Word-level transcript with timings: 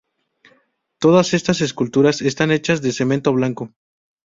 Todas 0.97 1.35
estas 1.35 1.61
esculturas 1.61 2.23
están 2.23 2.49
hechas 2.49 2.81
de 2.81 2.91
cemento 2.91 3.31
blanco. 3.33 3.71